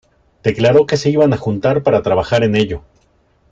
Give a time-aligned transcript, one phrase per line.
[0.41, 2.81] Declaró que se iban a juntar para trabajar en ello.